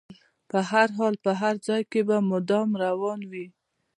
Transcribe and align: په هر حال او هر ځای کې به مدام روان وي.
په 0.49 0.59
هر 0.71 0.87
حال 0.97 1.15
او 1.25 1.31
هر 1.41 1.55
ځای 1.67 1.81
کې 1.91 2.01
به 2.07 2.17
مدام 2.31 2.69
روان 2.83 3.19
وي. 3.31 3.45